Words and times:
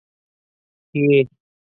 کې 0.95 1.11